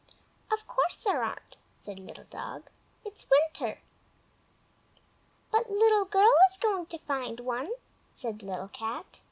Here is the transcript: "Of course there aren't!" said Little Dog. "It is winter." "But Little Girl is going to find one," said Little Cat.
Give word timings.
"Of 0.51 0.65
course 0.67 0.95
there 0.95 1.23
aren't!" 1.23 1.57
said 1.75 1.99
Little 1.99 2.23
Dog. 2.23 2.71
"It 3.05 3.17
is 3.17 3.27
winter." 3.29 3.81
"But 5.51 5.69
Little 5.69 6.05
Girl 6.05 6.33
is 6.49 6.57
going 6.57 6.87
to 6.87 6.97
find 6.97 7.39
one," 7.41 7.69
said 8.11 8.41
Little 8.41 8.69
Cat. 8.69 9.19